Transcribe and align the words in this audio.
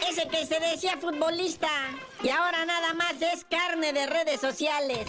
parece 0.00 0.28
que 0.28 0.46
se 0.46 0.60
decía 0.60 0.96
futbolista 0.98 1.68
y 2.22 2.28
ahora 2.28 2.64
nada 2.64 2.94
más 2.94 3.14
es 3.20 3.44
carne 3.44 3.92
de 3.92 4.06
redes 4.06 4.40
sociales. 4.40 5.06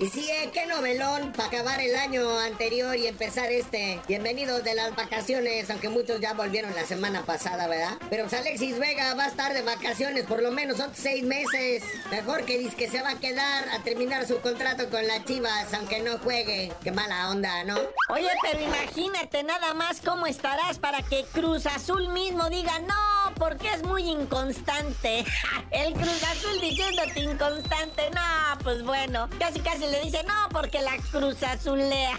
Y 0.00 0.08
sí, 0.08 0.28
eh, 0.28 0.50
qué 0.52 0.66
novelón 0.66 1.32
para 1.32 1.48
acabar 1.48 1.80
el 1.80 1.94
año 1.94 2.38
anterior 2.40 2.96
y 2.96 3.06
empezar 3.06 3.50
este. 3.52 4.00
Bienvenidos 4.08 4.64
de 4.64 4.74
las 4.74 4.94
vacaciones, 4.96 5.70
aunque 5.70 5.88
muchos 5.88 6.20
ya 6.20 6.34
volvieron 6.34 6.74
la 6.74 6.84
semana 6.84 7.24
pasada, 7.24 7.68
¿verdad? 7.68 7.96
Pero 8.10 8.24
pues 8.24 8.34
Alexis 8.34 8.78
Vega 8.78 9.14
va 9.14 9.24
a 9.24 9.28
estar 9.28 9.54
de 9.54 9.62
vacaciones 9.62 10.26
por 10.26 10.42
lo 10.42 10.50
menos 10.50 10.80
otros 10.80 10.98
seis 10.98 11.22
meses. 11.22 11.84
Mejor 12.10 12.44
que 12.44 12.58
dice 12.58 12.76
que 12.76 12.90
se 12.90 13.02
va 13.02 13.10
a 13.10 13.20
quedar 13.20 13.68
a 13.68 13.78
terminar 13.84 14.26
su 14.26 14.40
contrato 14.40 14.90
con 14.90 15.06
las 15.06 15.24
Chivas, 15.24 15.72
aunque 15.72 16.02
no 16.02 16.18
juegue. 16.18 16.72
Qué 16.82 16.90
mala 16.90 17.30
onda, 17.30 17.62
¿no? 17.62 17.78
Oye, 18.10 18.30
pero 18.42 18.60
imagínate 18.60 19.44
nada 19.44 19.74
más 19.74 20.00
cómo 20.00 20.26
estarás 20.26 20.80
para 20.80 21.02
que 21.02 21.24
Cruz 21.32 21.66
Azul 21.66 22.08
mismo 22.08 22.50
diga 22.50 22.80
no, 22.80 23.13
porque 23.36 23.72
es 23.72 23.82
muy 23.82 24.08
inconstante. 24.08 25.24
El 25.70 25.92
Cruz 25.94 26.22
Azul 26.24 26.60
diciéndote 26.60 27.20
inconstante, 27.20 28.10
no, 28.14 28.58
pues 28.62 28.82
bueno, 28.82 29.28
casi 29.38 29.60
casi 29.60 29.86
le 29.86 30.00
dice, 30.02 30.22
no, 30.24 30.48
porque 30.50 30.80
la 30.82 30.96
Cruz 31.10 31.42
Azulea. 31.42 32.18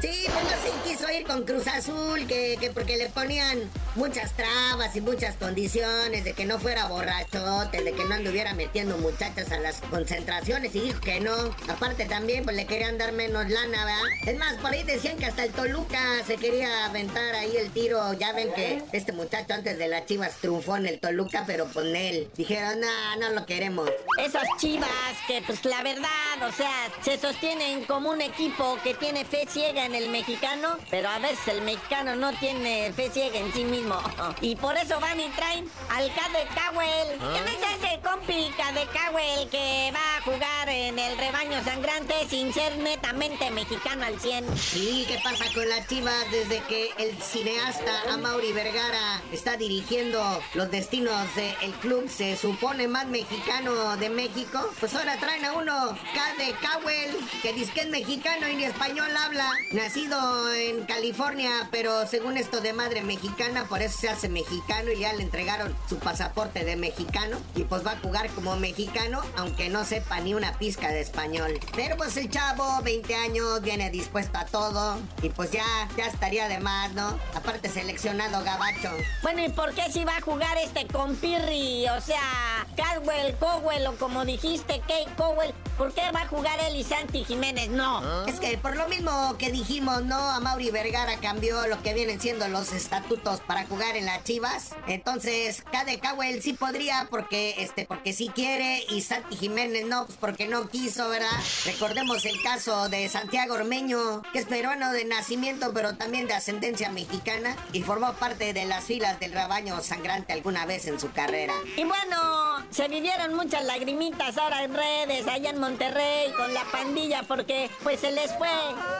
Sí, 0.00 0.26
pues 0.26 0.44
no 0.44 0.50
se 0.50 0.88
quiso 0.88 1.10
ir 1.10 1.26
con 1.26 1.44
Cruz 1.44 1.66
Azul, 1.66 2.26
que, 2.26 2.56
que 2.60 2.70
porque 2.70 2.96
le 2.96 3.08
ponían 3.08 3.70
muchas 3.94 4.32
trabas 4.32 4.96
y 4.96 5.00
muchas 5.00 5.36
condiciones 5.36 6.24
de 6.24 6.32
que 6.32 6.44
no 6.44 6.58
fuera 6.58 6.86
borrachote, 6.88 7.82
de 7.82 7.92
que 7.92 8.04
no 8.04 8.14
anduviera 8.14 8.54
metiendo 8.54 8.96
muchachas 8.98 9.50
a 9.52 9.58
las 9.58 9.80
concentraciones 9.82 10.74
y 10.74 10.80
dijo 10.80 11.00
que 11.00 11.20
no. 11.20 11.34
Aparte 11.68 12.06
también, 12.06 12.44
pues 12.44 12.56
le 12.56 12.66
querían 12.66 12.98
dar 12.98 13.12
menos 13.12 13.48
lana, 13.48 13.84
¿verdad? 13.84 14.02
Es 14.26 14.38
más, 14.38 14.54
por 14.54 14.72
ahí 14.72 14.82
decían 14.82 15.16
que 15.16 15.26
hasta 15.26 15.44
el 15.44 15.52
Toluca 15.52 16.00
se 16.26 16.36
quería 16.36 16.86
aventar 16.86 17.34
ahí 17.34 17.56
el 17.56 17.70
tiro. 17.70 18.12
Ya 18.14 18.32
ven 18.32 18.52
que 18.52 18.82
este 18.92 19.12
muchacho 19.12 19.54
antes 19.54 19.78
de 19.78 19.81
las 19.88 20.06
chivas 20.06 20.36
triunfó 20.40 20.76
en 20.76 20.86
el 20.86 21.00
Toluca, 21.00 21.44
pero 21.46 21.66
con 21.66 21.94
él. 21.94 22.30
Dijeron, 22.36 22.80
no, 22.80 23.16
no 23.20 23.30
lo 23.30 23.46
queremos. 23.46 23.90
Esas 24.18 24.44
chivas 24.58 24.90
que, 25.26 25.42
pues 25.42 25.64
la 25.64 25.82
verdad, 25.82 26.48
o 26.48 26.52
sea, 26.52 26.90
se 27.02 27.18
sostienen 27.18 27.84
como 27.84 28.10
un 28.10 28.20
equipo 28.20 28.78
que 28.82 28.94
tiene 28.94 29.24
fe 29.24 29.46
ciega 29.48 29.86
en 29.86 29.94
el 29.94 30.10
mexicano, 30.10 30.78
pero 30.90 31.08
a 31.08 31.18
veces 31.18 31.48
el 31.48 31.62
mexicano 31.62 32.16
no 32.16 32.32
tiene 32.38 32.92
fe 32.92 33.10
ciega 33.10 33.38
en 33.38 33.52
sí 33.52 33.64
mismo. 33.64 34.00
Y 34.40 34.56
por 34.56 34.76
eso 34.76 34.98
van 34.98 35.20
y 35.20 35.28
traen 35.30 35.68
al 35.90 36.06
de 36.06 36.46
Cowell. 36.54 37.18
¿Qué 37.18 37.42
me 37.42 37.52
ese 37.74 38.00
compi 38.00 38.32
de 38.34 38.86
Cowell 38.86 39.48
que 39.50 39.92
va 39.94 40.16
a 40.16 40.22
jugar 40.22 40.51
en 40.72 40.98
el 40.98 41.18
rebaño 41.18 41.62
sangrante 41.64 42.14
sin 42.28 42.52
ser 42.52 42.78
netamente 42.78 43.50
mexicano 43.50 44.04
al 44.06 44.18
100? 44.18 44.56
Sí, 44.56 45.04
¿qué 45.06 45.18
pasa 45.22 45.44
con 45.54 45.68
la 45.68 45.86
chivas 45.86 46.30
desde 46.30 46.60
que 46.64 46.90
el 46.98 47.20
cineasta 47.22 48.12
Amaury 48.12 48.52
Vergara 48.52 49.22
está 49.32 49.56
dirigiendo 49.56 50.42
los 50.54 50.70
destinos 50.70 51.26
del 51.36 51.72
club? 51.74 52.08
Se 52.08 52.36
supone 52.36 52.88
más 52.88 53.06
mexicano 53.06 53.96
de 53.98 54.08
México. 54.08 54.60
Pues 54.80 54.94
ahora 54.94 55.18
traen 55.18 55.44
a 55.44 55.52
uno 55.52 55.90
de 56.38 56.54
Cowell, 56.54 57.16
que 57.42 57.52
dice 57.52 57.72
que 57.72 57.80
es 57.82 57.88
mexicano 57.88 58.48
y 58.48 58.56
ni 58.56 58.64
español 58.64 59.14
habla. 59.16 59.50
Nacido 59.72 60.52
en 60.54 60.84
California, 60.86 61.68
pero 61.70 62.06
según 62.06 62.36
esto 62.36 62.60
de 62.60 62.72
madre 62.72 63.02
mexicana, 63.02 63.66
por 63.68 63.82
eso 63.82 63.98
se 63.98 64.08
hace 64.08 64.28
mexicano 64.28 64.90
y 64.90 65.00
ya 65.00 65.12
le 65.12 65.22
entregaron 65.22 65.76
su 65.88 65.98
pasaporte 65.98 66.64
de 66.64 66.76
mexicano. 66.76 67.38
Y 67.54 67.64
pues 67.64 67.86
va 67.86 67.92
a 67.92 68.00
jugar 68.00 68.30
como 68.30 68.56
mexicano, 68.56 69.22
aunque 69.36 69.68
no 69.68 69.84
sepa 69.84 70.20
ni 70.20 70.34
una 70.34 70.58
pizca 70.62 70.92
de 70.92 71.00
español. 71.00 71.58
Pero 71.74 71.96
pues 71.96 72.16
el 72.16 72.30
chavo, 72.30 72.80
20 72.84 73.16
años, 73.16 73.60
viene 73.62 73.90
dispuesto 73.90 74.38
a 74.38 74.44
todo. 74.44 74.96
Y 75.20 75.28
pues 75.30 75.50
ya, 75.50 75.64
ya 75.96 76.06
estaría 76.06 76.46
de 76.46 76.60
más, 76.60 76.92
¿no? 76.92 77.18
Aparte 77.34 77.68
seleccionado 77.68 78.44
gabacho. 78.44 78.90
Bueno, 79.24 79.44
¿y 79.44 79.48
por 79.48 79.74
qué 79.74 79.90
si 79.90 80.04
va 80.04 80.18
a 80.18 80.20
jugar 80.20 80.56
este 80.58 80.86
con 80.86 81.16
Pirri? 81.16 81.88
O 81.88 82.00
sea, 82.00 82.64
Caldwell, 82.76 83.34
Cowell 83.38 83.88
o 83.88 83.96
como 83.96 84.24
dijiste, 84.24 84.78
Kate 84.82 85.08
Cowell. 85.16 85.52
¿Por 85.76 85.92
qué 85.94 86.02
va 86.14 86.22
a 86.22 86.28
jugar 86.28 86.60
él 86.68 86.76
y 86.76 86.84
Santi 86.84 87.24
Jiménez? 87.24 87.68
No. 87.70 87.98
¿Ah? 87.98 88.24
Es 88.28 88.38
que 88.38 88.56
por 88.56 88.76
lo 88.76 88.86
mismo 88.86 89.36
que 89.38 89.50
dijimos, 89.50 90.04
¿no? 90.04 90.14
A 90.14 90.38
Mauri 90.38 90.70
Vergara 90.70 91.16
cambió 91.16 91.66
lo 91.66 91.82
que 91.82 91.92
vienen 91.92 92.20
siendo 92.20 92.46
los 92.46 92.72
estatutos 92.72 93.40
para 93.40 93.66
jugar 93.66 93.96
en 93.96 94.04
las 94.06 94.22
Chivas. 94.22 94.76
Entonces, 94.86 95.64
Cade 95.72 95.98
Cowell 95.98 96.40
sí 96.40 96.52
podría 96.52 97.08
porque, 97.10 97.56
este, 97.58 97.84
porque 97.84 98.12
sí 98.12 98.30
quiere 98.32 98.84
y 98.90 99.00
Santi 99.00 99.36
Jiménez 99.36 99.86
no, 99.86 100.06
pues 100.06 100.18
porque 100.20 100.46
no 100.46 100.51
quiso, 100.68 101.08
¿verdad? 101.08 101.28
Recordemos 101.64 102.24
el 102.24 102.40
caso 102.42 102.88
de 102.88 103.08
Santiago 103.08 103.54
Ormeño, 103.54 104.22
que 104.32 104.40
es 104.40 104.46
peruano 104.46 104.92
de 104.92 105.04
nacimiento, 105.04 105.72
pero 105.72 105.94
también 105.96 106.26
de 106.26 106.34
ascendencia 106.34 106.90
mexicana 106.90 107.56
y 107.72 107.82
formó 107.82 108.12
parte 108.14 108.52
de 108.52 108.66
las 108.66 108.84
filas 108.84 109.18
del 109.18 109.32
rebaño 109.32 109.80
sangrante 109.82 110.32
alguna 110.32 110.66
vez 110.66 110.86
en 110.86 111.00
su 111.00 111.10
carrera. 111.12 111.54
Y 111.76 111.84
bueno, 111.84 112.64
se 112.70 112.88
vivieron 112.88 113.34
muchas 113.34 113.64
lagrimitas 113.64 114.36
ahora 114.36 114.62
en 114.62 114.74
redes, 114.74 115.26
allá 115.26 115.50
en 115.50 115.58
Monterrey 115.58 116.30
con 116.36 116.52
la 116.52 116.64
pandilla 116.64 117.22
porque 117.26 117.70
pues 117.82 118.00
se 118.00 118.12
les 118.12 118.30
fue, 118.36 118.50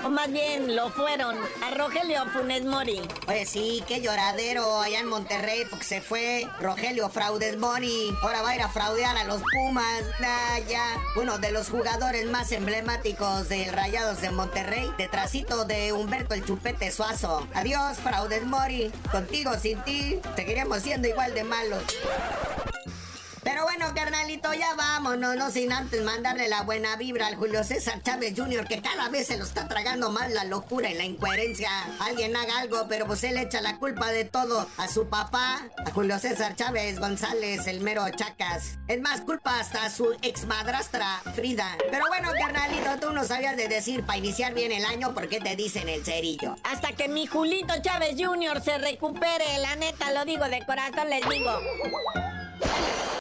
o 0.04 0.08
más 0.08 0.32
bien 0.32 0.74
lo 0.74 0.90
fueron, 0.90 1.36
a 1.62 1.74
Rogelio 1.74 2.24
Funes 2.32 2.64
Mori. 2.64 3.02
Pues 3.26 3.50
sí, 3.50 3.84
qué 3.86 4.00
lloradero 4.00 4.80
allá 4.80 5.00
en 5.00 5.08
Monterrey 5.08 5.64
porque 5.68 5.84
se 5.84 6.00
fue 6.00 6.48
Rogelio 6.60 7.10
Fraudes 7.10 7.58
Mori. 7.58 8.14
Ahora 8.22 8.42
va 8.42 8.50
a 8.50 8.56
ir 8.56 8.62
a 8.62 8.68
fraudear 8.68 9.16
a 9.16 9.24
los 9.24 9.42
Pumas. 9.52 10.02
Nah, 10.20 10.58
ya. 10.68 10.84
Uno 11.16 11.38
de 11.42 11.50
los 11.50 11.68
jugadores 11.68 12.30
más 12.30 12.52
emblemáticos 12.52 13.48
del 13.48 13.72
Rayados 13.72 14.20
de 14.20 14.30
Monterrey, 14.30 14.88
detrásito 14.96 15.64
de 15.64 15.92
Humberto 15.92 16.34
el 16.34 16.44
Chupete 16.44 16.90
Suazo. 16.92 17.46
Adiós, 17.52 17.98
Fraudes 17.98 18.44
Mori. 18.44 18.92
Contigo, 19.10 19.52
sin 19.60 19.82
ti, 19.82 20.20
seguiremos 20.36 20.82
siendo 20.82 21.08
igual 21.08 21.34
de 21.34 21.42
malos. 21.42 21.82
Bueno, 23.62 23.94
carnalito, 23.94 24.52
ya 24.54 24.74
vámonos, 24.74 25.36
no 25.36 25.50
sin 25.50 25.72
antes 25.72 26.02
mandarle 26.02 26.48
la 26.48 26.62
buena 26.62 26.96
vibra 26.96 27.28
al 27.28 27.36
Julio 27.36 27.62
César 27.62 28.02
Chávez 28.02 28.34
Jr., 28.36 28.66
que 28.66 28.82
cada 28.82 29.08
vez 29.08 29.28
se 29.28 29.36
lo 29.38 29.44
está 29.44 29.68
tragando 29.68 30.10
más 30.10 30.30
la 30.32 30.44
locura 30.44 30.90
y 30.90 30.94
la 30.94 31.04
incoherencia. 31.04 31.70
Alguien 32.00 32.34
haga 32.36 32.58
algo, 32.58 32.86
pero 32.88 33.06
pues 33.06 33.22
él 33.24 33.36
echa 33.38 33.60
la 33.60 33.78
culpa 33.78 34.10
de 34.10 34.24
todo 34.24 34.66
a 34.76 34.88
su 34.88 35.08
papá, 35.08 35.62
a 35.84 35.90
Julio 35.92 36.18
César 36.18 36.56
Chávez 36.56 36.98
González, 36.98 37.66
el 37.66 37.80
mero 37.80 38.04
Chacas. 38.10 38.78
Es 38.88 39.00
más, 39.00 39.20
culpa 39.20 39.60
hasta 39.60 39.84
a 39.84 39.90
su 39.90 40.12
ex 40.22 40.44
madrastra 40.46 41.22
Frida. 41.34 41.76
Pero 41.90 42.06
bueno, 42.08 42.30
carnalito, 42.38 42.98
tú 43.00 43.12
no 43.12 43.24
sabías 43.24 43.56
de 43.56 43.68
decir 43.68 44.04
para 44.04 44.18
iniciar 44.18 44.54
bien 44.54 44.72
el 44.72 44.84
año, 44.84 45.14
¿por 45.14 45.28
qué 45.28 45.40
te 45.40 45.54
dicen 45.54 45.88
el 45.88 46.04
cerillo? 46.04 46.56
Hasta 46.64 46.92
que 46.92 47.08
mi 47.08 47.26
Julito 47.26 47.74
Chávez 47.80 48.16
Jr. 48.18 48.60
se 48.60 48.78
recupere, 48.78 49.58
la 49.60 49.76
neta, 49.76 50.10
lo 50.12 50.24
digo 50.24 50.44
de 50.46 50.64
corazón, 50.66 51.08
les 51.08 51.28
digo. 51.28 51.52